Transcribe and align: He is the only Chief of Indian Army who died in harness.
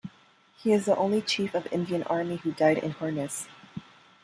He 0.57 0.73
is 0.73 0.85
the 0.85 0.95
only 0.97 1.21
Chief 1.21 1.53
of 1.53 1.67
Indian 1.71 2.01
Army 2.05 2.37
who 2.37 2.53
died 2.53 2.79
in 2.79 2.89
harness. 2.89 3.47